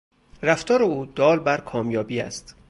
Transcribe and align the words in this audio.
رفتار 0.43 0.83
او 0.83 1.05
دال 1.05 1.39
بر 1.39 1.61
کامیابی 1.61 2.21
است. 2.21 2.55